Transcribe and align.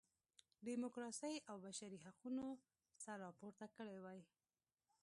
ډیموکراسۍ 0.67 1.35
او 1.49 1.55
بشري 1.65 1.99
حقونو 2.05 2.45
سر 3.03 3.15
راپورته 3.25 3.65
کړی 3.75 3.97
وای. 4.03 4.19